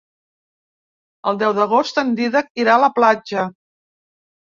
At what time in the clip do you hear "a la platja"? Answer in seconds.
2.79-3.45